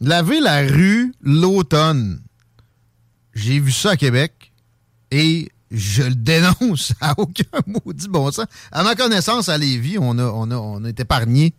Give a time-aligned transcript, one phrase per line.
[0.00, 2.20] Laver la rue l'automne.
[3.34, 4.52] J'ai vu ça à Québec
[5.10, 8.46] et je le dénonce à aucun maudit bon sens.
[8.72, 11.54] À ma connaissance, à Lévis, on a, on a, on été épargné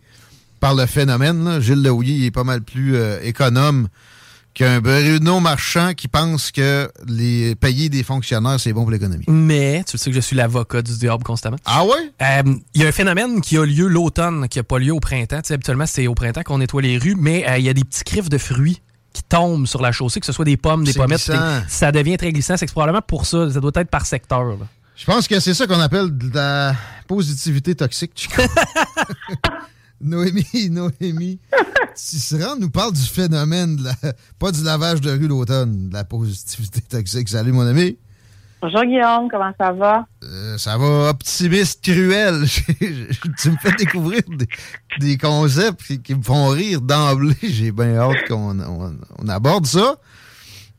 [0.60, 1.44] par le phénomène.
[1.44, 1.60] Là.
[1.60, 3.88] Gilles Leouillet est pas mal plus euh, économe
[4.54, 9.24] qu'un Bruno Marchand qui pense que les payer des fonctionnaires, c'est bon pour l'économie.
[9.28, 11.56] Mais tu sais que je suis l'avocat du diable constamment.
[11.64, 12.12] Ah ouais?
[12.20, 15.00] Euh, Il y a un phénomène qui a lieu l'automne, qui n'a pas lieu au
[15.00, 15.40] printemps.
[15.42, 17.74] Tu sais, habituellement, c'est au printemps qu'on nettoie les rues, mais euh, il y a
[17.74, 18.80] des petits griffes de fruits
[19.12, 21.30] qui tombent sur la chaussée, que ce soit des pommes, des pommettes.
[21.68, 22.56] Ça devient très glissant.
[22.56, 23.50] C'est probablement pour ça.
[23.50, 24.44] Ça doit être par secteur.
[24.44, 24.54] là.
[24.96, 26.74] Je pense que c'est ça qu'on appelle de la
[27.08, 28.28] positivité toxique.
[30.02, 31.38] Noémie, Noémie,
[31.94, 36.04] Tisserand nous parle du phénomène, de la- pas du lavage de rue l'automne, de la
[36.04, 37.28] positivité toxique.
[37.28, 37.96] Salut, mon ami.
[38.60, 40.06] Bonjour Guillaume, comment ça va?
[40.22, 42.44] Euh, ça va optimiste cruel.
[42.78, 44.46] tu me fais découvrir des,
[45.00, 47.34] des concepts qui, qui me font rire d'emblée.
[47.42, 49.96] J'ai bien hâte qu'on on- on aborde ça.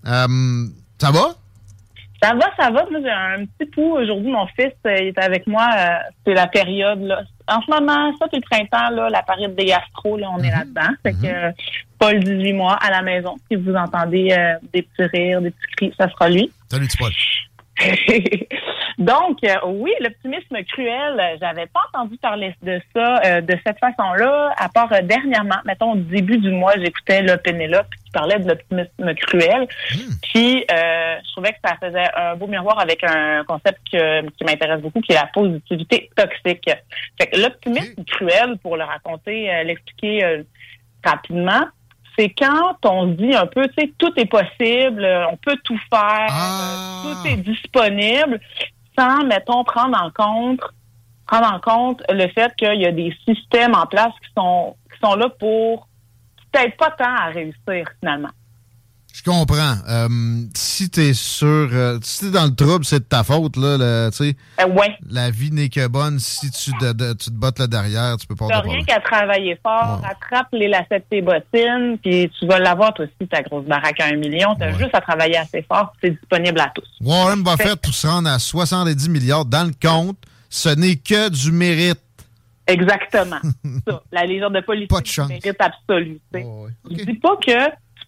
[0.07, 0.67] Euh,
[0.99, 1.35] ça va?
[2.21, 2.85] Ça va, ça va.
[2.90, 3.97] Moi, j'ai un petit pouls.
[3.97, 5.67] Aujourd'hui, mon fils euh, il est avec moi.
[6.25, 7.22] c'est la période, là.
[7.47, 10.49] En ce moment, ça, c'est le printemps, là, la période des gastro, là, on est
[10.49, 10.93] là-dedans.
[11.03, 11.51] Fait que euh,
[11.99, 13.35] Paul, 18 mois, à la maison.
[13.49, 16.51] Si vous entendez euh, des petits rires, des petits cris, ça sera lui.
[16.69, 17.11] Salut, petit Paul.
[19.00, 23.79] Donc, euh, oui, l'optimisme cruel, euh, j'avais pas entendu parler de ça euh, de cette
[23.79, 28.38] façon-là, à part euh, dernièrement, mettons au début du mois, j'écoutais le Pénélope qui parlait
[28.39, 29.67] de l'optimisme cruel.
[30.22, 34.44] Puis, euh, je trouvais que ça faisait un beau miroir avec un concept que- qui
[34.45, 36.69] m'intéresse beaucoup, qui est la positivité toxique.
[37.19, 40.44] Fait que l'optimisme cruel, pour le raconter, l'expliquer
[41.03, 41.66] rapidement,
[42.18, 45.57] c'est quand on se dit un peu, tu sais, tout est possible, euh, on peut
[45.63, 48.40] tout faire, euh, tout est disponible,
[48.97, 50.62] sans, mettons, prendre en compte
[51.25, 55.00] prendre en compte le fait qu'il y a des systèmes en place qui sont qui
[55.00, 55.88] sont là pour
[56.52, 58.29] peut-être pas tant à réussir finalement.
[59.13, 59.75] Je comprends.
[59.88, 60.07] Euh,
[60.56, 64.09] si t'es sur, euh, si t'es dans le trouble, c'est de ta faute là.
[64.09, 64.35] tu sais.
[64.59, 64.97] Euh, ouais.
[65.07, 68.25] La vie n'est que bonne si tu, de- de- tu te bottes là derrière, tu
[68.25, 72.47] peux pas T'as rien qu'à travailler fort, attrape les lacets de tes bottines, puis tu
[72.47, 74.56] vas l'avoir toi aussi, ta grosse baraque à un million.
[74.57, 76.88] T'as juste à travailler assez fort, c'est disponible à tous.
[77.00, 80.18] Warren Buffett, tout se rendre à 70 milliards dans le compte,
[80.50, 82.00] ce n'est que du mérite.
[82.66, 83.38] Exactement.
[83.88, 85.28] ça, la légende de politique Pas de chance.
[85.29, 86.19] mérite absolu.
[86.34, 86.47] tu sais.
[86.90, 87.52] Je dis pas que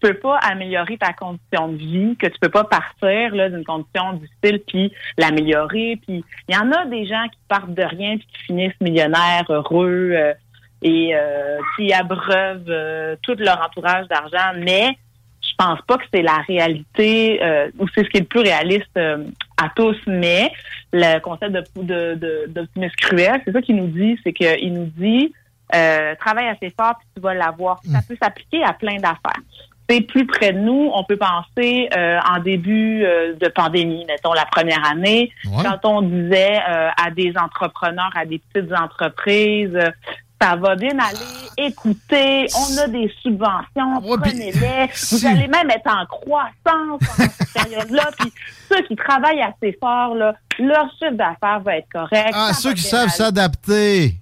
[0.00, 3.64] tu peux pas améliorer ta condition de vie, que tu peux pas partir là, d'une
[3.64, 5.98] condition difficile puis l'améliorer.
[6.06, 9.44] Puis il y en a des gens qui partent de rien puis qui finissent millionnaires,
[9.48, 10.32] heureux euh,
[10.82, 14.96] et euh, qui abreuvent euh, tout leur entourage d'argent, mais
[15.42, 17.40] je pense pas que c'est la réalité
[17.78, 20.50] ou c'est ce qui est le plus réaliste à tous, mais
[20.92, 24.86] le concept de de- de- d'optimisme cruel, c'est ça qu'il nous dit, c'est qu'il nous
[24.96, 25.32] dit
[25.74, 27.80] euh, travaille assez fort puis tu vas l'avoir.
[27.90, 29.40] Ça peut s'appliquer à plein d'affaires.
[29.88, 34.32] C'est plus près de nous, on peut penser euh, en début euh, de pandémie, mettons
[34.32, 35.62] la première année, Ouais.
[35.62, 39.78] quand on disait euh, à des entrepreneurs, à des petites entreprises,
[40.42, 46.04] ça va bien aller, écoutez, on a des subventions, prenez-les, vous allez même être en
[46.06, 48.32] croissance pendant cette période-là, puis
[48.68, 52.32] ceux qui travaillent assez fort, là, leur chiffre d'affaires va être correct.
[52.34, 54.14] Ah, ceux qui savent s'adapter.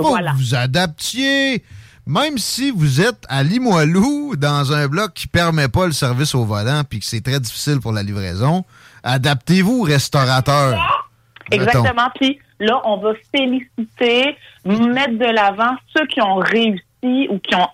[0.00, 0.32] Faut Voilà.
[0.32, 1.62] que vous adaptiez.
[2.06, 6.44] Même si vous êtes à Limoilou, dans un bloc qui permet pas le service au
[6.44, 8.64] volant, puis que c'est très difficile pour la livraison,
[9.02, 11.06] adaptez-vous, restaurateur.
[11.50, 12.10] Exactement.
[12.14, 17.68] Puis là, on va féliciter, mettre de l'avant ceux qui ont réussi ou qui ont,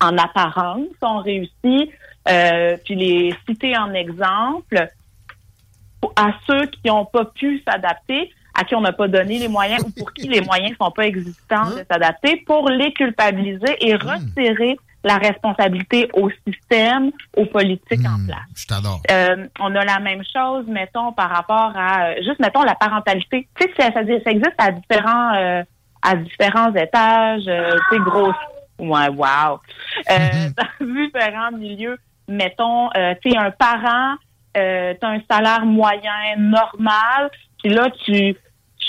[0.00, 1.90] en apparence, ont réussi,
[2.28, 4.88] euh, puis les citer en exemple
[6.16, 9.82] à ceux qui n'ont pas pu s'adapter, à qui on n'a pas donné les moyens
[9.84, 14.76] ou pour qui les moyens sont pas existants de s'adapter, pour les culpabiliser et retirer
[15.02, 18.40] la responsabilité au système, aux politiques en Hmm, place.
[18.54, 19.00] Je t'adore.
[19.10, 23.48] Euh, on a la même chose, mettons, par rapport à euh, juste mettons la parentalité.
[23.58, 25.62] Tu sais, ça, ça, ça existe à différents euh,
[26.02, 28.32] à différents étages, euh, tu sais, gros.
[28.78, 29.60] Ouais, wow.
[30.10, 30.48] Euh,
[30.80, 31.98] dans différents milieux,
[32.28, 32.90] mettons,
[33.22, 34.16] tu sais, un parent,
[34.56, 37.30] euh, tu as un salaire moyen normal,
[37.62, 38.34] puis là, tu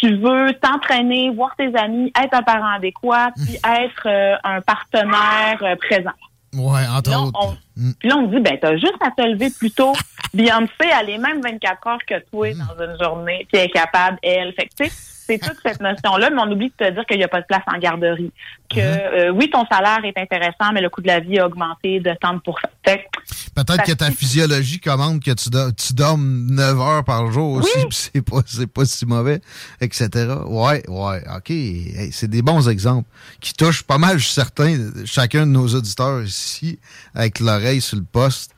[0.01, 5.59] tu veux t'entraîner, voir tes amis, être un parent adéquat, puis être euh, un partenaire
[5.61, 6.11] euh, présent.
[6.53, 7.39] Ouais, entre Là, autres.
[7.41, 7.93] on- Hmm.
[7.99, 9.93] Puis là, on dit, ben, t'as juste à te lever plus tôt.
[10.33, 10.69] Beyoncé,
[10.99, 14.53] elle est même 24 heures que toi dans une journée, puis elle est capable, elle.
[14.53, 17.17] Fait que, tu sais, c'est toute cette notion-là, mais on oublie de te dire qu'il
[17.17, 18.31] n'y a pas de place en garderie.
[18.69, 22.01] Que, euh, oui, ton salaire est intéressant, mais le coût de la vie a augmenté
[22.01, 22.43] de 30
[22.85, 23.10] Fait que,
[23.55, 27.69] Peut-être que ta physiologie commande que tu, do- tu dormes 9 heures par jour aussi,
[27.77, 27.85] Oui.
[27.89, 29.41] puis c'est pas, c'est pas si mauvais,
[29.81, 30.09] etc.
[30.47, 31.49] Ouais, ouais, OK.
[31.49, 33.07] Hey, c'est des bons exemples
[33.39, 36.79] qui touchent pas mal, je suis certain, chacun de nos auditeurs ici,
[37.13, 38.51] avec l'oreille sur le poste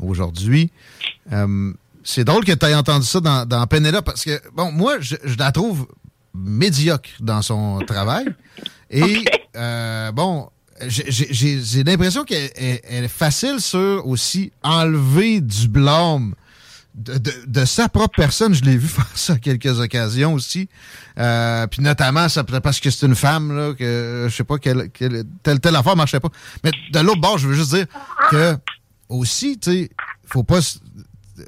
[0.00, 0.70] aujourd'hui.
[1.32, 1.72] Euh,
[2.02, 5.16] c'est drôle que tu aies entendu ça dans, dans Penelope, parce que, bon, moi, je,
[5.24, 5.86] je la trouve
[6.34, 8.26] médiocre dans son travail.
[8.90, 9.24] Et,
[9.56, 10.50] euh, bon,
[10.86, 16.34] j'ai- l'impression qu'elle elle- elle est facile sur aussi enlever du blâme
[16.94, 18.54] de, de- de sa propre personne.
[18.54, 20.68] Je l'ai vu faire ça à quelques occasions aussi.
[21.18, 24.90] Euh, Puis notamment, ça parce que c'est une femme, là, que je sais pas, quelle,
[24.90, 26.30] quelle- telle, telle affaire marchait pas.
[26.62, 27.86] Mais de l'autre bord, je veux juste dire
[28.30, 28.56] que
[29.08, 29.90] aussi, tu sais,
[30.26, 30.60] faut pas...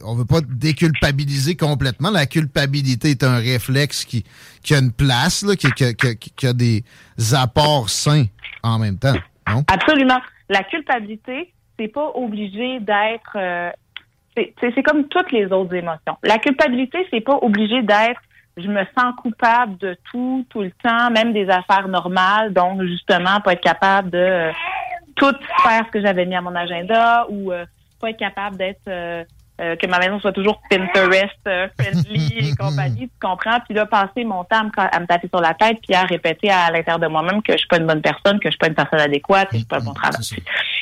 [0.05, 2.11] On veut pas déculpabiliser complètement.
[2.11, 4.25] La culpabilité est un réflexe qui,
[4.71, 6.85] a une place, qui, a des
[7.35, 8.25] apports sains
[8.63, 9.15] en même temps.
[9.69, 10.21] Absolument.
[10.49, 13.37] La culpabilité, c'est pas obligé d'être.
[13.37, 13.71] euh,
[14.61, 16.17] c'est comme toutes les autres émotions.
[16.23, 18.21] La culpabilité, c'est pas obligé d'être.
[18.57, 22.53] Je me sens coupable de tout, tout le temps, même des affaires normales.
[22.53, 24.53] Donc, justement, pas être capable de euh,
[25.17, 27.65] tout faire ce que j'avais mis à mon agenda ou euh,
[28.01, 28.89] pas être capable d'être
[29.59, 33.59] euh, que ma maison soit toujours Pinterest euh, friendly et compagnie, tu comprends?
[33.61, 36.51] Puis là, passer mon temps à à me taper sur la tête puis à répéter
[36.51, 38.69] à l'intérieur de moi-même que je suis pas une bonne personne, que je suis pas
[38.69, 40.21] une personne adéquate, que je suis pas un bon travail.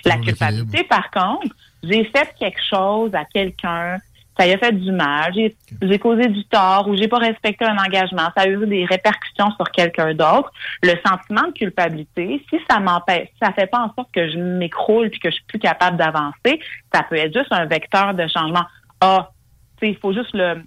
[0.04, 3.98] La culpabilité, par contre, j'ai fait quelque chose à quelqu'un,
[4.36, 7.64] ça lui a fait du mal, j'ai j'ai causé du tort ou j'ai pas respecté
[7.64, 10.50] un engagement, ça a eu des répercussions sur quelqu'un d'autre.
[10.82, 14.38] Le sentiment de culpabilité, si ça m'empêche, si ça fait pas en sorte que je
[14.38, 16.60] m'écroule puis que je suis plus capable d'avancer,
[16.92, 18.64] ça peut être juste un vecteur de changement.
[19.00, 19.30] Ah,
[19.78, 20.62] tu sais, il faut juste le,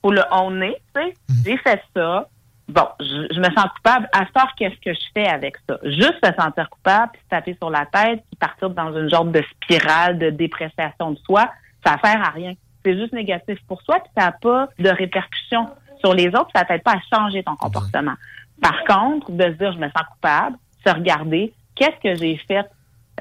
[0.00, 1.14] faut le honner, tu sais.
[1.44, 2.28] J'ai fait ça.
[2.68, 4.08] Bon, je, je me sens coupable.
[4.12, 5.78] À ce qu'est-ce que je fais avec ça?
[5.82, 9.26] Juste se sentir coupable, puis se taper sur la tête, puis partir dans une genre
[9.26, 11.50] de spirale de dépréciation de soi,
[11.84, 12.54] ça sert à rien.
[12.84, 15.68] C'est juste négatif pour soi, puis ça n'a pas de répercussions
[16.00, 18.14] sur les autres, ça t'aide pas à changer ton comportement.
[18.60, 22.66] Par contre, de se dire je me sens coupable, se regarder, qu'est-ce que j'ai fait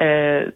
[0.01, 0.51] euh,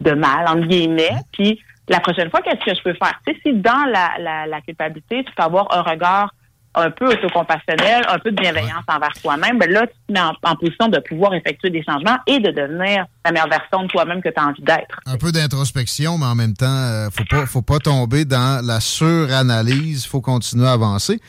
[0.00, 3.18] de mal, entre guillemets, puis la prochaine fois, qu'est-ce que je peux faire?
[3.26, 6.34] Tu sais, si dans la, la, la culpabilité, tu peux avoir un regard
[6.78, 10.32] un peu autocompassionnel, un peu de bienveillance envers toi-même, ben là, tu te mets en,
[10.42, 14.22] en position de pouvoir effectuer des changements et de devenir la meilleure version de toi-même
[14.22, 15.00] que tu as envie d'être.
[15.06, 18.80] un peu d'introspection, mais en même temps, euh, faut pas, faut pas tomber dans la
[18.80, 20.06] suranalyse.
[20.06, 21.20] faut continuer à avancer.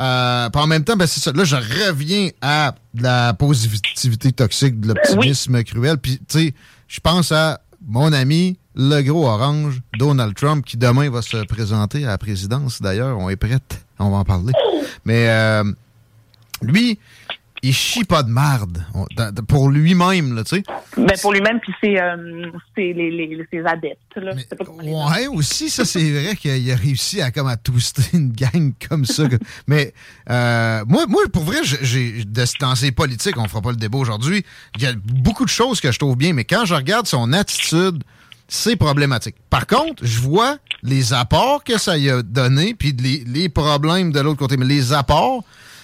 [0.00, 1.30] Euh, en même temps, ben c'est ça.
[1.32, 5.98] Là, je reviens à la positivité toxique, de l'optimisme cruel.
[5.98, 6.54] Puis, tu sais,
[6.88, 12.04] je pense à mon ami, le gros orange, Donald Trump, qui demain va se présenter
[12.04, 12.82] à la présidence.
[12.82, 13.84] D'ailleurs, on est prête.
[13.98, 14.52] On va en parler.
[15.04, 15.64] Mais euh,
[16.62, 16.98] lui,
[17.62, 19.06] il chie pas de marde On-
[19.48, 20.62] pour lui-même, tu sais.
[20.96, 23.98] Ben, pour lui-même, puis c'est euh, les, les, ses adeptes.
[24.16, 24.32] Là.
[24.32, 27.30] Je Mais, sais pas comment les ouais, aussi, ça, c'est vrai qu'il a réussi à,
[27.30, 29.24] comme, à twister une gang comme ça.
[29.66, 29.94] Mais
[30.30, 32.24] euh, moi, moi, pour vrai, j'ai-
[32.60, 34.44] dans ses politiques, on fera pas le débat aujourd'hui,
[34.76, 37.32] il y a beaucoup de choses que je trouve bien, mais quand je regarde son
[37.32, 38.02] attitude,
[38.48, 39.36] c'est problématique.
[39.50, 44.20] Par contre, je vois les apports que ça y a donné, puis les, problèmes de
[44.20, 44.56] l'autre côté.
[44.56, 45.42] Mais les apports,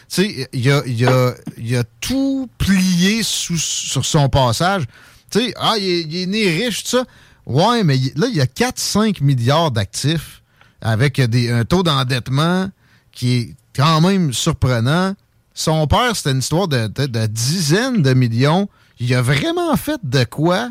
[0.08, 4.84] tu sais, il a, il a, il a tout plié sur son passage.
[5.30, 7.04] Tu sais, ah, il est, né riche, tout ça.
[7.46, 10.42] Ouais, mais là, il y a 4-5 milliards d'actifs
[10.80, 12.68] avec des, un taux d'endettement
[13.12, 15.14] qui est quand même surprenant.
[15.54, 18.68] Son père, c'était une histoire de dizaines de millions.
[18.98, 20.70] Il a vraiment fait de quoi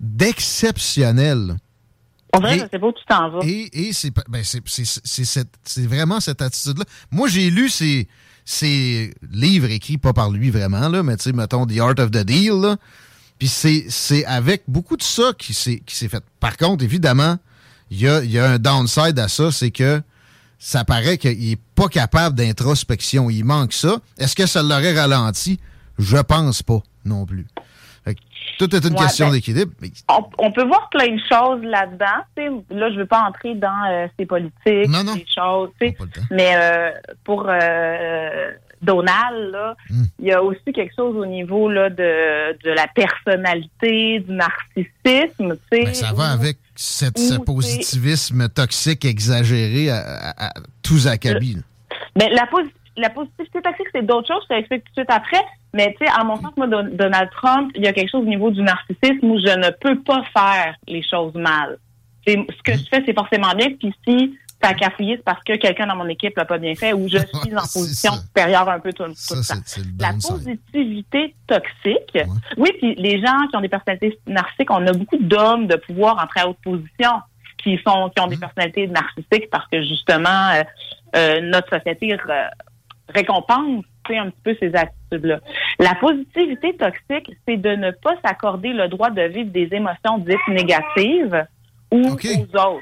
[0.00, 1.56] d'exceptionnel.
[2.34, 3.38] On dirait, sais pas où tu t'en vas.
[3.44, 6.84] Et, et c'est ben, c'est- c'est- c'est c'est vraiment cette attitude-là.
[7.10, 8.06] Moi, j'ai lu ces,
[8.44, 12.10] ces livres écrits, pas par lui vraiment, là, mais tu sais, mettons The Art of
[12.10, 12.52] the Deal.
[12.60, 12.76] là.
[13.38, 16.22] Puis c'est c'est avec beaucoup de ça qui s'est fait.
[16.40, 17.38] Par contre, évidemment,
[17.90, 20.02] il y a, il y a un downside à ça, c'est que
[20.58, 23.30] ça paraît qu'il est pas capable d'introspection.
[23.30, 24.00] Il manque ça.
[24.18, 25.58] Est-ce que ça l'aurait ralenti?
[25.98, 27.46] Je pense pas non plus.
[28.58, 29.72] Tout est une Ouais, question ben, d'équilibre.
[29.80, 32.56] mais- on, on peut voir plein de choses là-dedans.
[32.70, 35.14] Là, je veux pas entrer dans euh, ces politiques, Non, non.
[35.14, 35.70] ces choses.
[36.30, 36.90] Mais euh,
[37.24, 38.50] pour euh,
[38.82, 39.56] Donald,
[39.90, 40.04] Hmm.
[40.20, 42.86] il y a aussi quelque chose au niveau là, de, de la
[43.42, 45.56] personnalité, du narcissisme.
[45.70, 49.98] Ben, ça va avec cette, ce positivisme toxique exagéré à,
[50.30, 51.54] à- à tous acabit.
[51.54, 51.60] là.
[52.16, 54.42] Mais la, posi- la positivité toxique, c'est d'autres choses.
[54.50, 55.44] Je t'explique tout de suite après.
[55.78, 58.22] Mais tu sais, à mon sens, moi, Don- Donald Trump, il y a quelque chose
[58.22, 61.78] au niveau du narcissisme où je ne peux pas faire les choses mal.
[62.26, 63.68] C'est- ce que je fais, c'est forcément bien.
[63.78, 66.74] Puis si ça a cafouillé, c'est parce que quelqu'un dans mon équipe l'a pas bien
[66.74, 68.20] fait ou je suis en position ça.
[68.22, 72.18] supérieure un peu tout, tout Ça, c'est c'est La positivité toxique.
[72.56, 76.20] Oui, puis les gens qui ont des personnalités narcissiques, on a beaucoup d'hommes de pouvoir
[76.22, 77.12] entrer à haute position
[77.62, 78.40] qui sont qui ont des Mm.
[78.40, 80.62] personnalités narcissiques parce que justement euh,
[81.16, 82.16] euh, notre société
[83.08, 83.84] récompense
[84.16, 85.40] un petit peu ces attitudes-là.
[85.78, 90.36] La positivité toxique, c'est de ne pas s'accorder le droit de vivre des émotions dites
[90.48, 91.44] négatives
[91.90, 92.80] ou aux autres.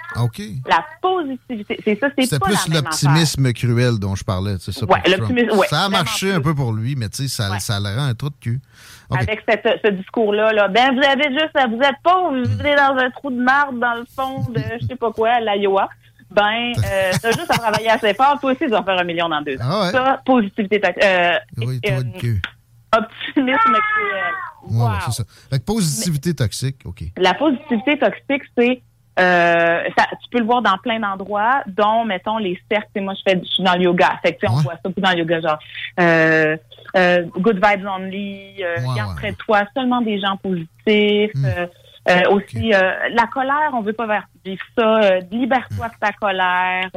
[0.69, 4.57] La positivité, c'est ça, c'est pas plus l'optimisme cruel dont je parlais.
[4.59, 7.51] C'est ça, Ouais, ouais, ça a marché un peu pour lui, mais tu sais, ça,
[7.51, 7.61] Ouais.
[7.61, 8.61] ça le rend un trou de cul.
[9.11, 10.53] Avec cette, ce discours-là.
[10.53, 10.67] Là.
[10.69, 13.95] Ben, vous avez juste, vous êtes pauvre, vous vivez dans un trou de marde dans
[13.95, 15.89] le fond de je sais pas quoi, à l'Iowa.
[16.37, 18.39] Ben, euh, t'as juste à travailler assez fort.
[18.41, 19.57] Toi aussi, tu vas faire un million dans deux.
[19.59, 19.91] Ah ouais?
[19.91, 22.43] Ça, positivité, euh, Oui, euh, de cul.
[22.95, 24.35] optimisme cruel.
[24.69, 24.89] Ouais, Wow.
[24.91, 25.25] ouais, c'est ça.
[25.51, 27.05] Fait que positivité toxique, OK.
[27.17, 28.83] La positivité toxique, c'est
[29.19, 33.01] euh, ça, tu peux le voir dans plein d'endroits, dont, mettons, les cercles.
[33.01, 34.19] Moi, je fais je suis dans le yoga.
[34.23, 34.63] Fait que, tu sais, on Ouais.
[34.65, 35.59] voit ça beaucoup dans le yoga, genre
[36.01, 36.57] euh,
[36.97, 39.17] euh, good vibes only, euh, Ouais, garde ouais.
[39.17, 41.31] près de toi seulement des gens positifs.
[41.35, 41.47] Hmm.
[42.09, 44.07] Euh, aussi, euh, la colère, on veut pas
[44.45, 44.97] vivre ça.
[45.03, 46.91] euh, Libère-toi de ta colère.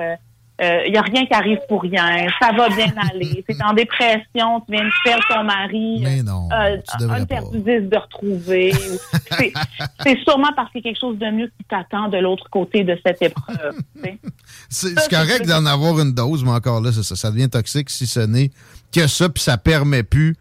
[0.61, 2.27] Il y a rien qui arrive pour rien.
[2.41, 3.45] Ça va bien aller.
[3.49, 4.59] C'est en dépression.
[4.67, 6.01] Tu viens de perdre ton mari.
[6.03, 8.73] Mais non, tu un de retrouver.
[8.73, 9.53] ou- c'est-
[10.03, 12.83] c'est sûrement parce qu'il y a quelque chose de mieux qui t'attend de l'autre côté
[12.83, 13.77] de cette épreuve.
[14.69, 18.51] C'est correct d'en avoir une dose, mais encore là, ça devient toxique si ce n'est
[18.93, 20.35] que ça, puis ça permet plus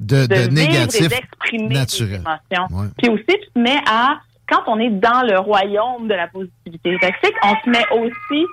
[0.00, 1.08] de, de de négatif
[1.52, 2.22] naturel.
[2.70, 2.86] Ouais.
[2.98, 6.96] Puis aussi, tu te mets à, quand on est dans le royaume de la positivité
[7.00, 8.44] toxique, on se met aussi,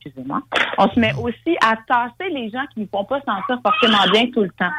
[0.00, 0.40] excusez-moi,
[0.78, 4.30] on se met aussi à tasser les gens qui ne font pas sentir forcément bien
[4.32, 4.70] tout le temps.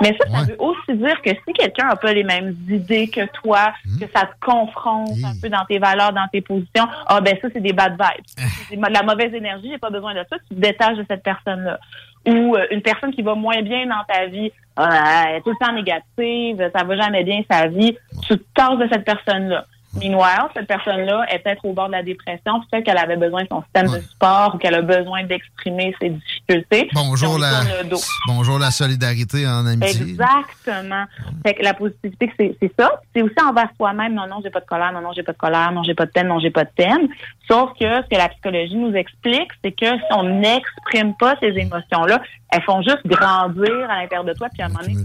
[0.00, 0.46] Mais ça, ça Ouais.
[0.46, 4.26] veut aussi dire que si quelqu'un n'a pas les mêmes idées que toi, que ça
[4.26, 7.72] te confronte un peu dans tes valeurs, dans tes positions, ah ben ça, c'est des
[7.72, 8.24] bad vibes.
[8.68, 11.22] C'est de la mauvaise énergie, j'ai pas besoin de ça, tu te détaches de cette
[11.22, 11.78] personne-là.
[12.26, 15.50] Ou euh, une personne qui va moins bien dans ta vie, ah, elle est tout
[15.50, 19.64] le temps négative, ça va jamais bien sa vie, tu te de cette personne-là.
[19.96, 23.48] Meanwhile, cette personne-là est peut-être au bord de la dépression, peut-être qu'elle avait besoin de
[23.48, 23.98] son système Ouais.
[24.00, 26.88] de support ou qu'elle a besoin d'exprimer ses difficultés.
[26.94, 27.62] Bonjour la,
[28.26, 30.02] bonjour la solidarité en amitié.
[30.02, 31.04] Exactement.
[31.46, 32.90] Fait que la positivité, c'est c'est ça.
[33.14, 34.14] C'est aussi envers soi-même.
[34.14, 34.92] Non, non, j'ai pas de colère.
[34.92, 35.70] Non, non, j'ai pas de colère.
[35.72, 36.28] Non, j'ai pas de peine.
[36.28, 37.08] Non, j'ai pas de peine.
[37.48, 41.48] Sauf que ce que la psychologie nous explique, c'est que si on n'exprime pas ces
[41.48, 44.48] émotions-là, elles font juste grandir à l'intérieur de toi.
[44.52, 44.96] Puis à un moment donné,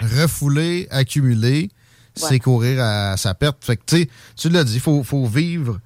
[0.00, 0.86] Refouler,
[2.26, 3.64] accumuler, c'est courir à sa perte.
[3.64, 5.78] Fait que, tu sais, tu l'as dit, il faut, faut vivre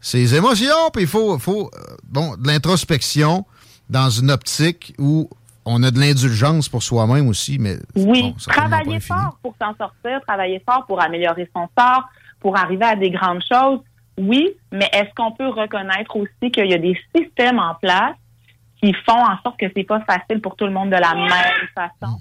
[0.00, 3.44] ses émotions, puis il faut, faut euh, bon, de l'introspection
[3.90, 5.28] dans une optique où
[5.64, 10.20] on a de l'indulgence pour soi-même aussi, mais Oui, bon, travailler fort pour s'en sortir,
[10.26, 12.04] travailler fort pour améliorer son sort,
[12.40, 13.80] pour arriver à des grandes choses.
[14.16, 18.16] Oui, mais est-ce qu'on peut reconnaître aussi qu'il y a des systèmes en place
[18.82, 21.28] qui font en sorte que c'est pas facile pour tout le monde de la même
[21.74, 22.18] façon?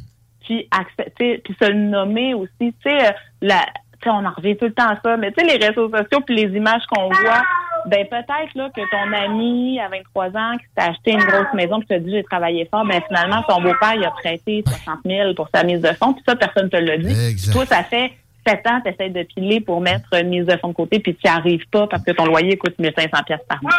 [0.47, 2.49] Puis accepter, puis se le nommer aussi.
[2.59, 3.11] Tu sais, euh,
[3.41, 3.65] la,
[4.01, 5.89] tu sais, on en revient tout le temps à ça, mais tu sais, les réseaux
[5.89, 7.43] sociaux puis les images qu'on voit,
[7.87, 11.79] ben peut-être là que ton ami à 23 ans qui s'est acheté une grosse maison
[11.79, 15.33] puis te dit j'ai travaillé fort, ben finalement ton beau-père il a prêté 60 000
[15.33, 17.29] pour sa mise de fonds puis ça personne te l'a dit.
[17.29, 17.53] Exact.
[17.53, 18.13] Toi ça fait
[18.47, 21.13] 7 ans tu essaies de piler pour mettre une mise de fonds de côté puis
[21.15, 23.71] tu n'y arrives pas parce que ton loyer coûte 1500 pièces par mois.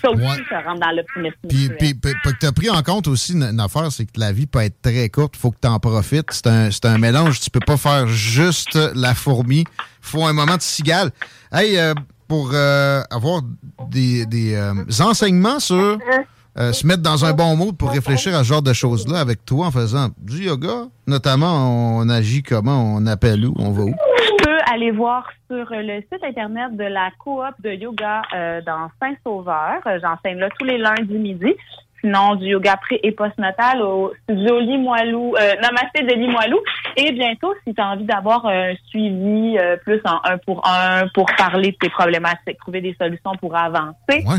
[0.00, 0.44] Ça aussi Ouais.
[0.48, 1.34] ça rentre dans l'optimisme.
[1.48, 4.06] Puis, puis, puis, puis que tu as pris en compte aussi une, une affaire, c'est
[4.06, 5.36] que la vie peut être très courte.
[5.36, 6.30] faut que tu en profites.
[6.30, 7.40] C'est un, c'est un mélange.
[7.40, 9.64] Tu peux pas faire juste la fourmi.
[10.00, 11.10] faut un moment de cigale.
[11.52, 11.94] Hey, euh,
[12.28, 13.42] pour euh, avoir
[13.88, 15.98] des, des euh, enseignements sur
[16.58, 19.44] euh, se mettre dans un bon mood pour réfléchir à ce genre de choses-là avec
[19.44, 23.94] toi en faisant du yoga, notamment, on agit comment, on appelle où, on va où?
[24.26, 28.88] Tu peux aller voir sur le site internet de la coop de yoga euh, dans
[29.00, 29.80] Saint-Sauveur.
[29.86, 31.54] Euh, J'enseigne là tous les lundis midi.
[32.00, 36.58] Sinon, du yoga pré et postnatal au studio Limoilou, euh, Namasté de Limoilou.
[36.96, 41.08] Et bientôt, si tu as envie d'avoir un suivi euh, plus en un pour un
[41.08, 43.94] pour parler de tes problématiques, trouver des solutions pour avancer.
[44.08, 44.38] Ouais.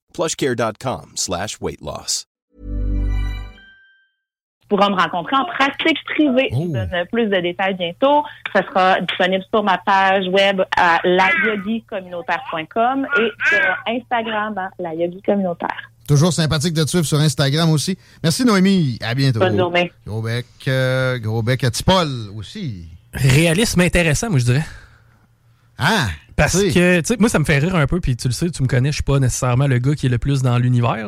[0.13, 2.25] plushcare.com slash weight loss.
[4.61, 6.47] Tu pourras me rencontrer en pratique privée.
[6.51, 6.67] Je Oh.
[6.71, 8.23] donne plus de détails bientôt.
[8.55, 15.21] Ça sera disponible sur ma page web à layogicommunautaire.com et sur Instagram à la yogi
[15.23, 15.91] communautaire.
[16.07, 17.97] Toujours sympathique de te suivre sur Instagram aussi.
[18.23, 18.97] Merci Noémie.
[19.03, 19.39] À bientôt.
[19.39, 19.91] Bonne journée.
[20.07, 22.87] Gros bec, euh, gros bec à Tipol aussi.
[23.13, 24.65] Réalisme intéressant, moi, je dirais.
[25.77, 26.07] Ah!
[26.43, 28.49] Parce que, tu sais, moi, ça me fait rire un peu, puis tu le sais,
[28.49, 31.07] tu me connais, je suis pas nécessairement le gars qui est le plus dans l'univers,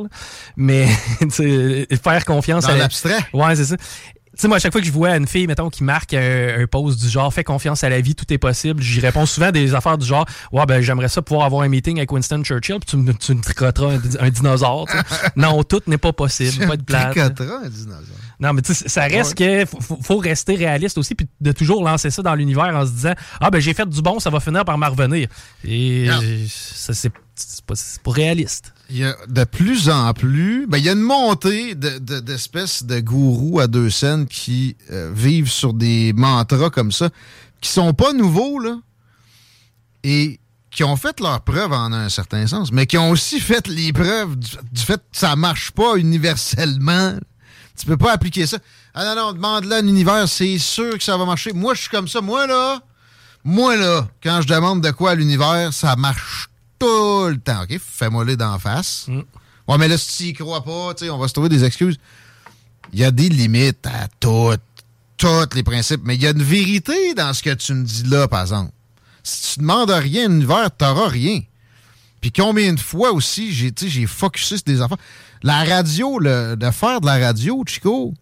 [0.55, 0.87] mais
[1.31, 3.17] faire confiance Dans à l'abstrait.
[3.33, 3.77] Ouais, c'est ça.
[3.77, 6.59] Tu sais, moi, à chaque fois que je vois une fille, mettons, qui marque un,
[6.59, 9.51] un post du genre, fais confiance à la vie, tout est possible, j'y réponds souvent
[9.51, 12.79] des affaires du genre, ouais, ben, j'aimerais ça pouvoir avoir un meeting avec Winston Churchill,
[12.79, 14.87] puis tu me, tu me tricotteras un, di- un dinosaure.
[15.35, 17.11] Non, tout n'est pas possible, pas de plate.
[17.11, 18.01] Tricotera un dinosaure.
[18.39, 21.83] Non, mais tu sais, ça reste que faut, faut- rester réaliste aussi, puis de toujours
[21.83, 24.39] lancer ça dans l'univers en se disant Ah, ben j'ai fait du bon, ça va
[24.39, 25.27] finir par m'en revenir.
[25.63, 26.07] Et
[26.45, 27.11] c'est
[27.65, 28.73] pas, réaliste.
[28.89, 32.19] Il y a de plus en plus, ben, il y a une montée de- de-
[32.19, 37.09] d'espèces de, gourous à deux scènes qui euh, vivent sur des mantras comme ça,
[37.61, 38.77] qui sont pas nouveaux, là,
[40.03, 43.67] et qui ont fait leur preuve en un certain sens, mais qui ont aussi fait
[43.67, 47.13] les preuves du, du fait que ça marche pas universellement.
[47.83, 48.59] Tu peux pas appliquer ça.
[48.93, 51.51] Ah non, non, demande-le à l'univers, c'est sûr que ça va marcher.
[51.51, 52.21] Moi, je suis comme ça.
[52.21, 52.79] Moi, là,
[53.43, 56.47] moi, là, quand je demande de quoi à l'univers, ça marche
[56.79, 57.63] tout le temps.
[57.63, 57.77] OK?
[57.85, 59.07] Fais-moi-le d'en face.
[59.67, 61.65] Ouais, mais là, si tu y crois pas, tu sais, on va se trouver des
[61.65, 61.97] excuses.
[62.93, 64.55] Il y a des limites à tout,
[65.17, 66.03] tous les principes.
[66.05, 68.71] Mais il y a une vérité dans ce que tu me dis là, par exemple.
[69.23, 71.41] Si tu demandes rien à l'univers, t'auras rien.
[72.21, 74.95] Puis combien de fois aussi, j'ai, tu sais, j'ai focusé sur des affaires.
[75.43, 78.13] La radio, le, de faire de la radio, Chico,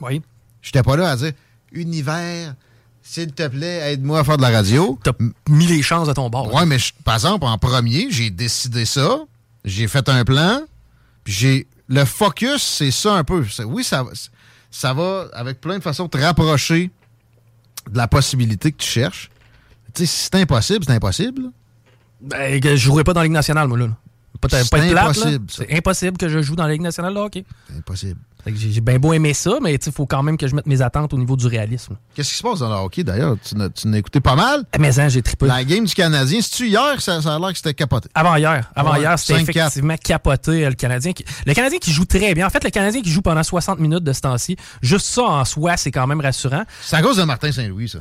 [0.00, 0.20] Oui.
[0.62, 1.32] j'étais pas là à dire
[1.72, 2.54] Univers,
[3.02, 4.98] s'il te plaît, aide-moi à faire de la radio.
[5.02, 5.12] T'as
[5.48, 6.52] mis les chances à ton bord.
[6.54, 9.20] Ouais, mais je- par exemple, en premier, j'ai décidé ça,
[9.64, 10.60] j'ai fait un plan,
[11.24, 11.66] puis j'ai.
[11.88, 13.44] Le focus, c'est ça un peu.
[13.66, 14.10] Oui, ça, va-
[14.70, 16.90] ça va avec plein de façons te rapprocher
[17.90, 19.30] de la possibilité que tu cherches.
[19.94, 21.50] Tu sais, si c'est impossible, c'est impossible.
[22.20, 23.88] Ben, je jouerais pas dans la Ligue nationale, moi, là.
[24.40, 25.46] Pas, pas plate, impossible.
[25.48, 27.44] C'est impossible que je joue dans la Ligue nationale de hockey.
[27.68, 28.20] C'est impossible.
[28.46, 31.12] J'ai bien beau aimer ça, mais il faut quand même que je mette mes attentes
[31.12, 31.96] au niveau du réalisme.
[32.14, 33.36] Qu'est-ce qui se passe dans le hockey, d'ailleurs?
[33.44, 33.54] Tu
[33.86, 34.64] n'as écouté pas mal?
[34.72, 35.46] Ah, Mais hein, j'ai trippé.
[35.46, 37.00] La game du Canadien, c'est-tu hier?
[37.00, 38.08] Ça, ça a l'air que c'était capoté.
[38.14, 38.70] Avant hier.
[38.74, 39.50] Avant Ouais, hier, c'était 5-4.
[39.50, 41.12] effectivement capoté, euh, le Canadien.
[41.12, 41.24] Qui...
[41.46, 42.46] Le Canadien qui joue très bien.
[42.46, 45.44] En fait, le Canadien qui joue pendant 60 minutes de ce temps-ci, juste ça en
[45.44, 46.62] soi, c'est quand même rassurant.
[46.80, 47.98] C'est à cause de Martin Saint-Louis, ça.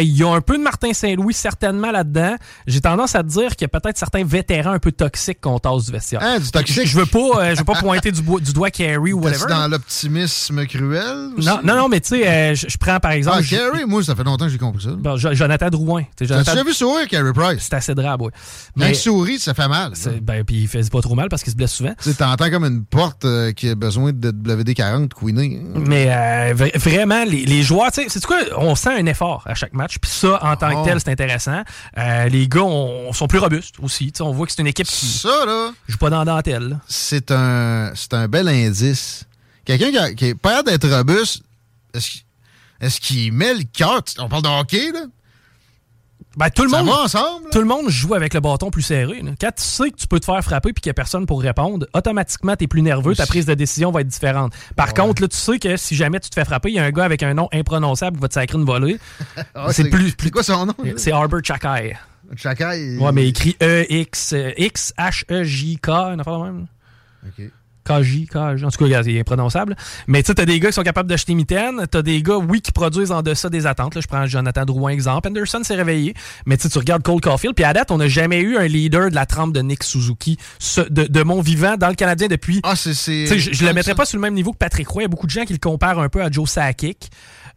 [0.00, 2.36] Il y a un peu de Martin Saint-Louis certainement là-dedans.
[2.66, 5.58] J'ai tendance à te dire qu'il y a peut-être certains vétérans un peu toxiques qu'on
[5.58, 6.20] tasse du vestiaire.
[6.22, 6.82] Hein, du toxique?
[6.86, 8.20] Je, je veux pas, euh, je veux pas pointer du,
[8.52, 9.46] doigt Carey ou whatever.
[9.48, 11.30] dans l'optimisme cruel?
[11.36, 11.46] aussi?
[11.48, 14.02] Non, non, non, mais tu sais, euh, je, je prends par exemple Ah, Carey, moi,
[14.02, 14.90] ça fait longtemps que j'ai compris ça.
[14.90, 16.04] bon, Jo- Jonathan Drouin.
[16.20, 17.62] Jonathan- déjà vu sourire, Carey Price?
[17.70, 18.30] C'est assez drabe, oui.
[18.78, 19.92] Quand il sourit, ça fait mal.
[20.22, 21.94] ben, puis il fait pas trop mal parce qu'il se blesse souvent.
[22.02, 25.60] Tu t'entends comme une porte euh, qui a besoin de WD-40 queenée.
[25.74, 28.38] Mais euh, vra- vraiment, les, les joueurs, tu sais, c'est quoi?
[28.56, 29.98] On sent un effort à chaque match.
[29.98, 30.82] Puis ça, en tant Oh.
[30.82, 31.62] que tel, c'est intéressant.
[31.98, 34.12] Euh, les gars on, sont plus robustes aussi.
[34.20, 36.78] On voit que c'est une équipe qui Ça, là, joue pas dans la dentelle.
[36.88, 39.24] c'est un, un bel indice.
[39.64, 41.42] Quelqu'un qui, qui est pas d'être robuste,
[41.94, 42.20] est-ce qu'il
[42.80, 44.00] est-ce qu'il met le cœur?
[44.18, 45.00] On parle de hockey, là?
[46.36, 46.86] Ben, tout le Ça monde.
[46.94, 47.50] va ensemble?
[47.50, 49.20] Tout le monde joue avec le bâton plus serré.
[49.20, 49.32] là.
[49.40, 51.42] Quand tu sais que tu peux te faire frapper puis qu'il n'y a personne pour
[51.42, 54.52] répondre, automatiquement, tu es plus nerveux, ta prise de décision va être différente.
[54.76, 56.84] Par contre, là, tu sais que si jamais tu te fais frapper, il y a
[56.84, 58.98] un gars avec un nom imprononçable qui va te sacrer une volée.
[59.54, 60.74] Ah, c'est plus- C'est plus- quoi son nom?
[60.96, 61.96] C'est Arbor Chakai.
[62.36, 66.66] Chaka, il- Ouais, mais écrit E-X, euh, X-H-E-J-K, une affaire de même.
[67.26, 67.44] OK.
[67.84, 69.76] KJ, KJ, en tout cas, c'est imprononçable.
[70.06, 71.86] Mais tu sais, t'as des gars qui sont capables d'acheter mitaine.
[71.90, 73.94] T'as des gars, oui, qui produisent en deçà des attentes.
[73.94, 75.28] Là, je prends Jonathan Drouin exemple.
[75.28, 76.14] Anderson s'est réveillé.
[76.46, 77.54] Mais tu regardes Cole Caulfield.
[77.54, 80.36] Puis à date, on n'a jamais eu un leader de la trempe de Nick Suzuki
[80.76, 82.60] de, de, mon vivant dans le Canadien depuis.
[82.62, 82.92] Ah, c'est.
[83.26, 85.02] Je, je le mettrais pas sur le même niveau que Patrick Roy.
[85.02, 87.10] Il y a beaucoup de gens qui le comparent un peu à Joe Sakic.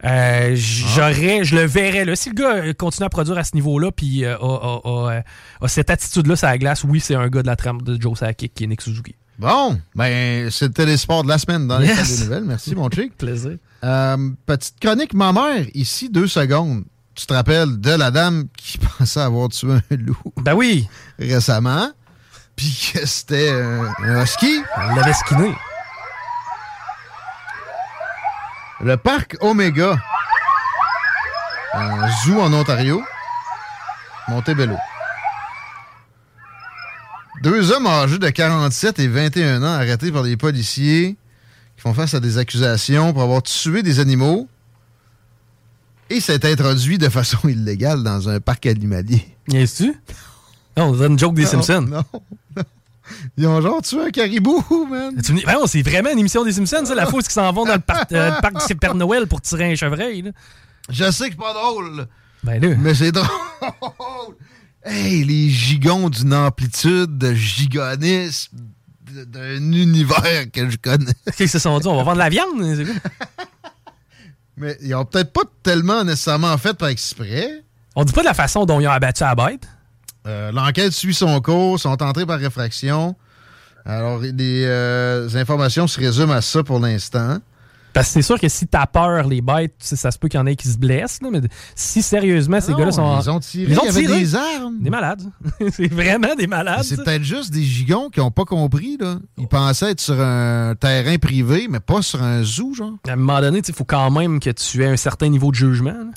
[0.06, 2.16] Euh, j'aurais, je le verrais là.
[2.16, 5.24] Si le gars continue à produire à ce niveau-là, puis euh, a,
[5.68, 8.54] cette attitude-là sur la glace, oui, c'est un gars de la trempe de Joe Sakic
[8.54, 9.16] qui est Nick Suzuki.
[9.40, 12.20] Bon, ben, c'était les sports de la semaine dans les yes.
[12.20, 12.44] des nouvelles.
[12.44, 13.18] Merci, mon chic.
[13.18, 13.58] Plaisir.
[13.84, 16.84] Euh, petite chronique, ma mère, ici, deux secondes.
[17.16, 20.18] Tu te rappelles de la dame qui pensait avoir tué un loup?
[20.38, 20.88] Ben oui.
[21.20, 21.90] Récemment.
[22.56, 24.62] Puis que c'était un husky.
[24.78, 25.56] Elle l'avait skiné.
[28.82, 29.98] Le parc Omega.
[31.74, 33.02] Un zoo en Ontario.
[34.28, 34.78] Montebello.
[37.44, 41.18] Deux hommes âgés de 47 et 21 ans arrêtés par des policiers
[41.76, 44.48] qui font face à des accusations pour avoir tué des animaux
[46.10, 49.26] et s'est introduit de façon illégale dans un parc animalier.
[49.50, 49.94] Tu
[50.78, 51.82] Non, c'est une joke des Simpsons.
[51.82, 52.04] Non,
[52.56, 52.64] non.
[53.36, 55.14] Ils ont genre tué un caribou, man.
[55.46, 57.80] Ben c'est vraiment une émission des Simpsons, ça, la fausse qui s'en vont dans le,
[57.82, 60.22] parc, euh, le parc du Père Noël pour tirer un chevreuil.
[60.22, 60.32] Là.
[60.88, 62.08] Je sais que c'est pas drôle.
[62.42, 62.74] Ben là.
[62.80, 63.28] Mais c'est drôle.
[64.86, 68.58] Hey, les gigons d'une amplitude de gigonisme
[69.28, 71.14] d'un univers que je connais.
[71.26, 71.88] Qu'est-ce qu'ils se sont dit?
[71.88, 72.88] On va vendre de la viande?
[74.58, 77.64] Mais ils ont peut-être pas tellement nécessairement fait par exprès.
[77.96, 79.68] On dit pas de la façon dont ils ont abattu la bête.
[80.26, 83.16] Euh, l'enquête suit son cours, sont entrés par réfraction.
[83.86, 87.40] Alors, les, euh, informations se résument à ça pour l'instant.
[87.94, 90.42] Parce que c'est sûr que si t'as peur, les bêtes, ça se peut qu'il y
[90.42, 91.20] en ait qui se blessent.
[91.22, 91.42] mais
[91.76, 93.20] si sérieusement, ces gars-là sont.
[93.22, 94.20] Ils ont tiré, ils ont tiré.
[94.20, 94.80] des armes.
[94.80, 95.22] Des malades.
[95.72, 96.84] c'est vraiment des malades.
[96.84, 98.98] C'est peut-être juste des gigons qui n'ont pas compris.
[99.00, 99.18] Là.
[99.38, 102.94] Ils pensaient être sur un terrain privé, mais pas sur un zoo, genre.
[103.08, 105.56] À un moment donné, il faut quand même que tu aies un certain niveau de
[105.56, 106.12] jugement.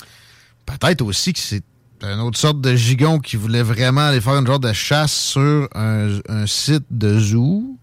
[0.65, 1.63] Peut-être aussi que c'est
[2.03, 5.69] une autre sorte de gigon qui voulait vraiment aller faire une genre de chasse sur
[5.75, 7.77] un, site de zoo.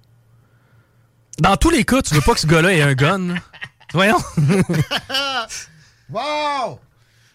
[1.40, 3.36] Dans tous les cas, tu veux pas que ce gars-là ait un gun.
[3.94, 4.18] Voyons.
[6.10, 6.80] wow!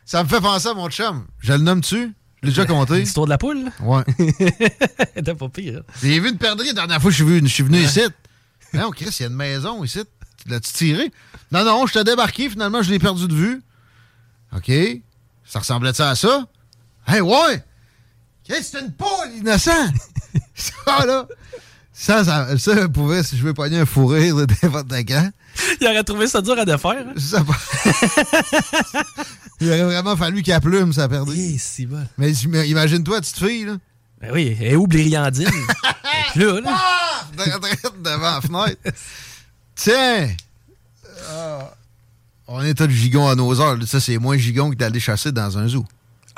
[0.04, 1.26] Ça me fait penser à mon chum.
[1.38, 2.12] Je le nomme-tu?
[2.42, 2.98] Je l'ai déjà compté?
[3.00, 3.70] L'histoire de la poule?
[3.80, 4.04] Ouais.
[5.24, 5.82] T'as pas pire.
[6.02, 8.00] J'ai vu une perdrix la dernière fois que je suis venu, je suis venu ici.
[8.74, 10.00] Non, Chris, il y a une maison ici.
[10.46, 11.12] L'as-tu tiré?
[11.52, 12.50] Non, non, je t'ai débarqué.
[12.50, 13.62] Finalement, je l'ai perdu de vue.
[14.54, 14.70] OK.
[15.44, 16.46] Ça ressemblait ça à ça?
[17.06, 17.62] Hey, ouais!
[18.44, 19.92] C'est une poule, innocent!
[20.54, 21.26] ça, là!
[21.92, 25.30] Ça, ça, ça, pouvait, si je veux pogner un fou rire de n'importe quand.
[25.80, 27.04] Il aurait trouvé ça dur à défaire.
[27.06, 27.14] Hein?
[27.16, 27.44] Ça,
[29.60, 31.30] il aurait vraiment fallu qu'elle plume, ça perdait.
[31.30, 32.04] Oui, c'est bon.
[32.16, 33.76] Mais, imagine-toi, petite fille, là.
[34.20, 35.48] Ben oui, elle est où Blériandine?
[36.36, 36.70] là, là.
[36.70, 37.24] Ah!
[38.02, 38.80] devant la fenêtre.
[39.76, 40.28] Tiens!
[41.30, 41.72] Ah.
[42.48, 43.76] on est tous gigon à nos heures.
[43.86, 45.84] Ça, c'est moins gigon que d'aller chasser dans un zoo.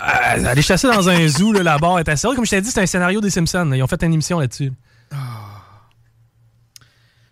[0.00, 2.70] Euh, aller chasser dans un zoo, là, la barre est assez Comme je t'ai dit,
[2.70, 3.70] c'est un scénario des Simpsons.
[3.72, 4.72] Ils ont fait une émission là-dessus.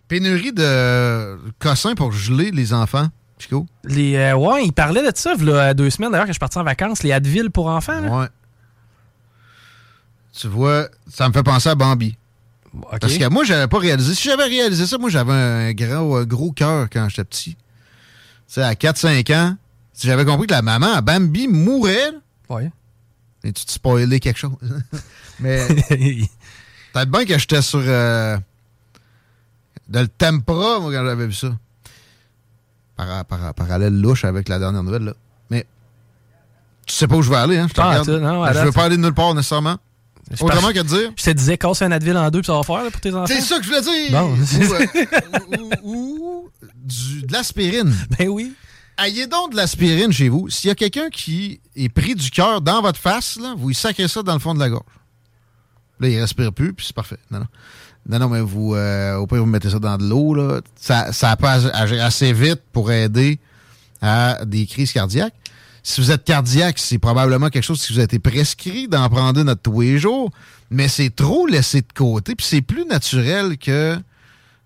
[0.08, 3.66] Pénurie de cossins pour geler les enfants, Chico?
[3.84, 6.34] Les, euh, ouais, il parlait de ça il y a deux semaines, d'ailleurs, que je
[6.34, 7.02] suis parti en vacances.
[7.02, 8.00] Les Advil pour enfants.
[8.00, 8.20] Là.
[8.20, 8.26] Ouais.
[10.32, 12.16] Tu vois, ça me fait penser à Bambi.
[13.00, 14.14] Parce que moi, j'avais pas réalisé.
[14.14, 17.54] Si j'avais réalisé ça, moi, j'avais un gros, gros cœur quand j'étais petit.
[17.54, 19.56] Tu sais, à 4-5 ans,
[19.92, 22.12] si j'avais compris que la maman à Bambi mourait,
[22.48, 22.70] Ouais.
[23.44, 24.56] Et tu te spoilé quelque chose.
[25.40, 25.66] Mais
[26.92, 28.38] peut-être bien que j'étais sur euh,
[29.88, 31.48] de le tempra, moi, quand j'avais vu ça.
[32.96, 35.14] Par, par, parallèle louche avec la dernière nouvelle, là.
[35.50, 35.66] Mais
[36.86, 37.68] tu sais pas où je vais aller, hein?
[37.68, 38.08] Je ah, regarde.
[38.08, 39.76] Non, je veux pas aller nulle part nécessairement.
[40.40, 41.12] Autrement que de dire.
[41.16, 43.14] Je te disais, casse un Advil en deux, puis ça va faire là, pour tes
[43.14, 43.26] enfants.
[43.26, 44.10] C'est ça que je voulais dire!
[44.10, 44.34] Bon.
[44.34, 47.94] Ou, euh, ou, du, de l'aspirine.
[48.18, 48.52] Ben oui.
[48.98, 50.50] Ayez donc de l'aspirine chez vous.
[50.50, 54.08] S'il y a quelqu'un qui est pris du cœur dans votre face, là, vous sacrez
[54.08, 54.84] ça dans le fond de la gorge.
[56.00, 57.18] Là, il respire plus, puis c'est parfait.
[57.30, 57.46] Non, non.
[58.08, 60.60] Non, non, mais vous, euh, au pire, vous mettez ça dans de l'eau, là.
[60.80, 63.38] Ça, ça peut agir assez vite pour aider
[64.00, 65.34] à des crises cardiaques.
[65.82, 69.42] Si vous êtes cardiaque, c'est probablement quelque chose qui vous a été prescrit d'en prendre
[69.42, 70.30] notre tous les jours,
[70.70, 73.98] mais c'est trop laissé de côté, puis c'est plus naturel que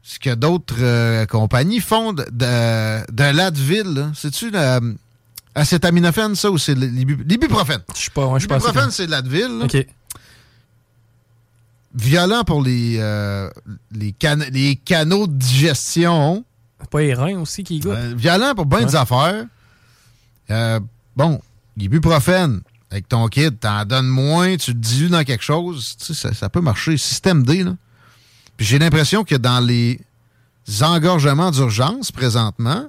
[0.02, 4.10] ce que d'autres euh, compagnies font de, de, l'Advil.
[4.14, 4.50] C'est-tu
[5.54, 7.82] l'acétaminophène, ça, ou c'est l'ibuprofène?
[7.94, 9.62] Je sais pas, je L'ibuprofène, c'est de l'Advil.
[9.62, 9.86] OK.
[11.94, 13.50] Violent pour les, euh,
[13.90, 14.14] les,
[14.50, 16.44] les, canaux de digestion.
[16.90, 17.92] Pas les reins aussi qui goûtent.
[17.92, 19.44] Euh, violent pour bien des affaires.
[21.16, 21.40] bon,
[21.76, 26.48] l'ibuprofène, avec ton kit, t'en donnes moins, tu te dilues dans quelque chose, ça, ça
[26.48, 26.96] peut marcher.
[26.96, 27.74] Système D, là
[28.62, 30.00] j'ai l'impression que dans les
[30.82, 32.86] engorgements d'urgence présentement,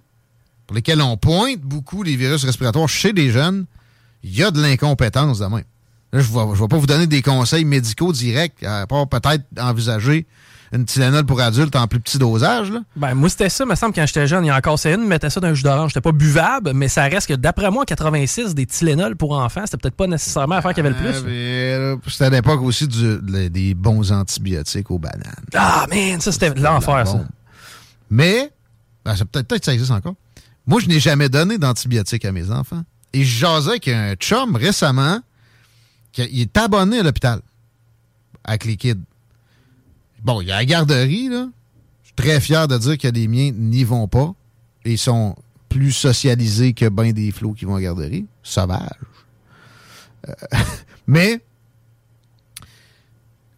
[0.68, 3.66] pour lesquels on pointe beaucoup les virus respiratoires chez les jeunes,
[4.24, 5.64] il y a de l'incompétence de même.
[6.14, 10.28] Là, je ne vais pas vous donner des conseils médicaux directs, à part peut-être envisager
[10.72, 12.72] une Tylenol pour adultes en plus petit dosage.
[12.72, 12.82] Là.
[12.96, 14.44] Ben, moi, c'était ça, me semble, quand j'étais jeune.
[14.44, 15.92] Il y a encore une, mettait ça dans un jus d'orange.
[15.92, 19.62] C'était pas buvable, mais ça reste que, d'après moi, en 86, des Tylenol pour enfants,
[19.66, 22.12] c'était peut-être pas nécessairement l'affaire qu'il y avait le plus.
[22.12, 25.46] c'était à l'époque aussi du, des bons antibiotiques aux bananes.
[25.54, 27.26] Ah, man, ça, c'était l'enfer, ça.
[28.10, 28.52] Mais,
[29.06, 30.16] ben, peut-être peut ça existe encore.
[30.66, 32.84] Moi, je n'ai jamais donné d'antibiotiques à mes enfants.
[33.14, 35.20] Et je jasais avec un chum récemment,
[36.18, 37.42] il est abonné à l'hôpital
[38.44, 39.02] avec les kids.
[40.22, 41.48] Bon, il y a la garderie, là.
[42.04, 44.34] Je suis très fier de dire que les miens n'y vont pas.
[44.86, 45.36] Et ils sont
[45.70, 48.26] plus socialisés que ben des flots qui vont à la garderie.
[48.42, 48.90] Sauvage.
[50.28, 50.34] Euh,
[51.08, 51.42] mais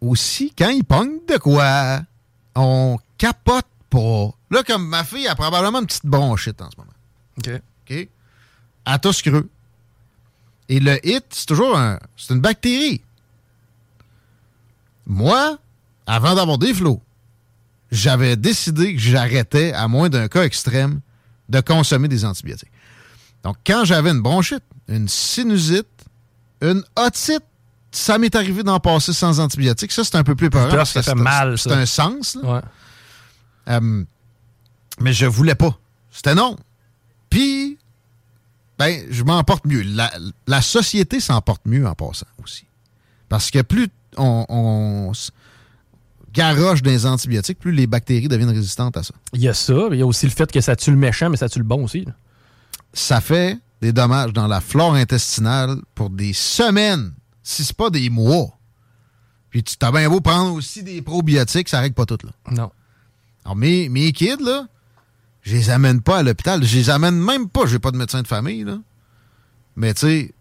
[0.02, 2.02] aussi, quand ils pognent de quoi,
[2.56, 4.32] on capote pas.
[4.52, 6.94] Là, comme ma fille a probablement une petite bronchite en ce moment.
[7.38, 7.62] OK.
[7.90, 8.10] OK?
[8.86, 9.50] À tous creux.
[10.70, 13.02] Et le hit, c'est toujours un, c'est une bactérie.
[15.06, 15.58] Moi,
[16.08, 17.02] avant d'avoir des flots,
[17.92, 21.02] j'avais décidé que j'arrêtais, à moins d'un cas extrême,
[21.50, 22.72] de consommer des antibiotiques.
[23.44, 25.88] Donc, quand j'avais une bronchite, une sinusite,
[26.62, 27.44] une otite,
[27.92, 29.92] ça m'est arrivé d'en passer sans antibiotiques.
[29.92, 30.86] Ça, c'est un peu plus peur.
[30.88, 32.38] Ça fait mal, C'est un sens.
[32.42, 32.60] Ouais.
[33.70, 34.04] Euh,
[35.00, 35.78] mais je voulais pas.
[36.12, 36.58] C'était non.
[37.30, 37.78] Puis,
[38.78, 39.82] ben, je m'en porte mieux.
[39.82, 40.12] La,
[40.48, 42.66] la société s'en porte mieux en passant aussi.
[43.30, 45.12] Parce que plus on, on
[46.34, 49.14] garoche des antibiotiques, plus les bactéries deviennent résistantes à ça.
[49.34, 50.98] Il y a ça, mais il y a aussi le fait que ça tue le
[50.98, 52.06] méchant, mais ça tue le bon aussi.
[52.94, 58.10] Ça fait des dommages dans la flore intestinale pour des semaines, si c'est pas des
[58.10, 58.58] mois.
[59.50, 62.32] Puis tu t'as bien beau prendre aussi des probiotiques, ça règle pas tout, là.
[62.52, 62.72] Non.
[63.46, 64.68] Alors, mes, mes kids, là,
[65.46, 66.64] je les amène pas à l'hôpital.
[66.64, 67.68] Je les amène même pas.
[67.68, 68.78] J'ai pas de médecin de famille, là.
[69.76, 70.34] Mais, tu sais,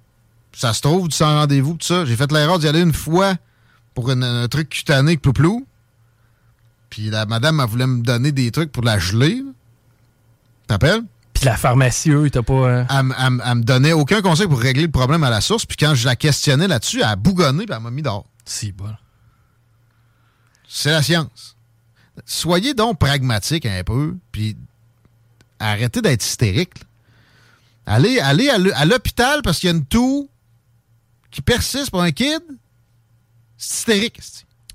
[0.53, 2.05] ça se trouve, tu sans rendez-vous, tout ça.
[2.05, 3.35] J'ai fait l'erreur d'y aller une fois
[3.95, 5.67] pour un truc cutané, plou-plou.
[6.89, 9.43] Puis la madame, elle voulait me donner des trucs pour la geler.
[10.67, 11.03] T'appelles?
[11.35, 12.55] Puis la pharmacie, eux, t'as pas.
[12.55, 15.67] Euh, elle, me donnait aucun conseil pour régler le problème à la source.
[15.67, 18.27] Puis quand je la questionnais là-dessus, elle a bougonné puis elle m'a mis dehors.
[18.45, 18.95] Si, bon.
[20.69, 21.57] C'est la science.
[22.25, 24.57] Soyez donc pragmatique un peu, puis
[25.59, 26.75] arrêtez d'être hystérique.
[27.87, 30.29] Allez, allez à l'hôpital parce qu'il y a une toux
[31.31, 32.41] qui persiste pour un kid.
[33.57, 34.21] C'est hystérique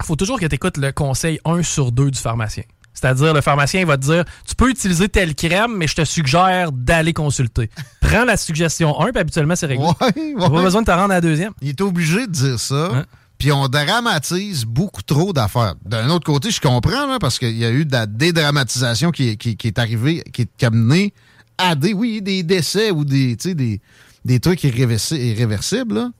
[0.06, 2.64] faut toujours que tu écoutes le conseil 1 sur 2 du pharmacien.
[2.94, 6.72] C'est-à-dire, le pharmacien va te dire Tu peux utiliser telle crème, mais je te suggère
[6.72, 7.70] d'aller consulter.
[8.02, 9.86] Prends la suggestion 1, puis habituellement, c'est réglé.
[9.86, 11.54] Ouais, pas besoin de te rendre à la deuxième.
[11.62, 13.06] Il est obligé de dire ça.
[13.40, 15.76] Puis on dramatise beaucoup trop d'affaires.
[15.86, 19.80] D'un autre côté, je comprends, parce qu'il y a eu de la dédramatisation qui, est
[19.80, 21.14] arrivée, qui est amenée
[21.58, 23.82] à des, oui, des décès ou des, des,
[24.26, 26.12] des trucs irréversibles.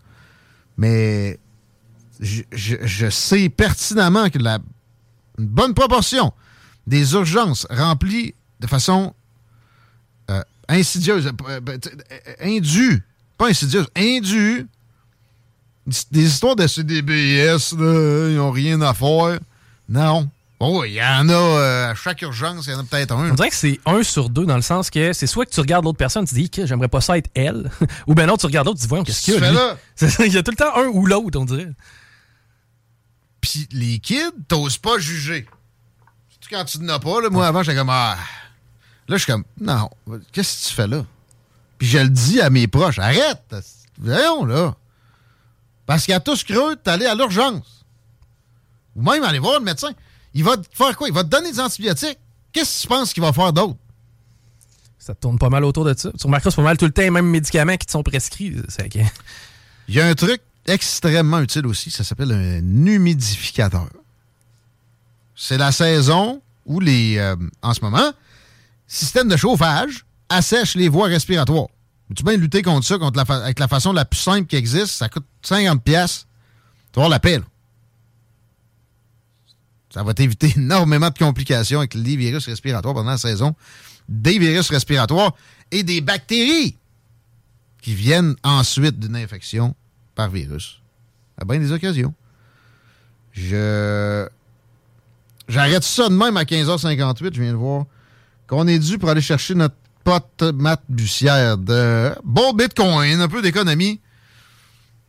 [0.78, 1.38] Mais
[2.22, 4.60] je, sais pertinemment que la
[5.38, 6.34] une bonne proportion
[6.88, 9.14] des urgences remplies de façon
[10.30, 11.78] euh, insidieuse, euh, euh,
[12.42, 13.04] indue,
[13.38, 14.68] pas insidieuse, indue,
[15.86, 19.40] des histoires de CDBS, ils n'ont rien à faire.
[19.88, 20.30] Non.
[20.62, 23.32] Oh, il y en a à chaque urgence, il y en a peut-être un.
[23.32, 25.60] On dirait que c'est un sur deux dans le sens que c'est soit que tu
[25.62, 27.72] regardes l'autre personne, tu dis que j'aimerais pas ça être elle,
[28.08, 29.78] ou bien non, tu regardes l'autre, tu dis voyons, qu'est-ce qu'il y a.
[30.26, 31.70] Il y a tout le temps un ou l'autre, on dirait.
[33.40, 35.48] Puis les kids, t'oses pas juger.
[36.30, 38.18] Surtout quand tu n'en as pas, là, moi avant, j'étais comme Ah.
[39.08, 39.90] Là, je suis comme Non,
[40.34, 41.06] qu'est-ce que tu fais là?
[41.78, 43.56] Puis je le dis à mes proches, arrête!
[43.98, 44.76] Voyons là.
[45.90, 47.84] Parce qu'à tous creux, t'es allé à l'urgence.
[48.96, 49.90] Ou même aller voir le médecin.
[50.36, 51.08] Il va te faire quoi?
[51.08, 52.20] Il va te donner des antibiotiques.
[52.54, 53.76] Qu'est-ce que tu penses qu'il va faire d'autre?
[55.00, 56.12] Ça tourne pas mal autour de ça.
[56.12, 58.56] Tu remarqueras, c'est pas mal tout le temps les mêmes médicaments qui te sont prescrits.
[59.88, 61.90] Il y a un truc extrêmement utile aussi.
[61.90, 63.90] Ça s'appelle un humidificateur.
[65.36, 68.12] C'est la saison où les, euh, en ce moment,
[68.86, 71.70] système de chauffage assèche les voies respiratoires.
[72.16, 74.88] Tu bien lutter contre ça contre la avec la façon la plus simple qui existe?
[74.88, 76.26] Ça coûte 50 pièces.
[76.92, 77.40] Tu vas avoir la paix.
[79.94, 83.56] Ça va t'éviter énormément de complications avec les virus respiratoires pendant la saison.
[84.08, 85.36] Des virus respiratoires
[85.72, 86.76] et des bactéries
[87.82, 89.76] qui viennent ensuite d'une infection
[90.16, 90.82] par virus.
[91.38, 92.14] À bien des occasions.
[93.32, 94.28] Je.
[95.48, 97.86] J'arrête ça de même à 15h58, je viens de voir
[98.48, 99.76] qu'on est dû pour aller chercher notre
[100.10, 104.00] pote Matt Bussière de bon Bitcoin, un peu d'économie.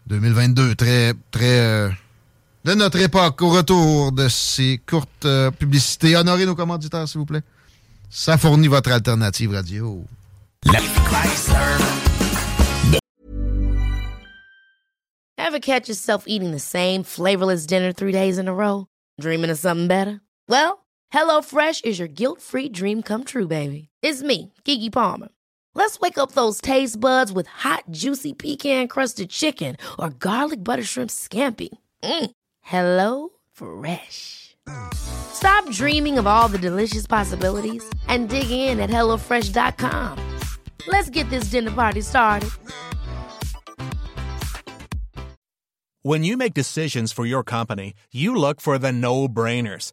[0.09, 1.59] 2022, très, très.
[1.59, 1.89] Euh,
[2.67, 6.17] de notre époque, au retour de ces courtes euh, publicités.
[6.17, 7.43] Honorez nos commanditaires, s'il vous plaît.
[8.11, 10.05] ça fournit votre alternative radio.
[15.39, 18.87] Ever catch yourself eating the same flavorless dinner three days in a row?
[19.19, 20.21] Dreaming of something better?
[20.47, 20.85] Well,
[21.15, 23.90] HelloFresh is your guilt-free dream come true, baby.
[24.03, 25.29] It's me, Kiki Palmer.
[25.75, 31.11] Let's wake up those taste buds with hot, juicy pecan-crusted chicken or garlic butter shrimp
[31.11, 31.69] scampi.
[32.03, 32.31] Mm.
[32.61, 34.57] Hello Fresh.
[34.95, 40.39] Stop dreaming of all the delicious possibilities and dig in at HelloFresh.com.
[40.87, 42.51] Let's get this dinner party started.
[46.03, 49.93] When you make decisions for your company, you look for the no brainers.